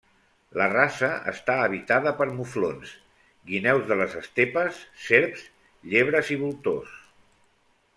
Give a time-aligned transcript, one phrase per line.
[0.59, 2.95] La rasa està habitada per muflons,
[3.53, 5.49] Guineus de les estepes, serps,
[5.95, 7.03] llebres i voltors.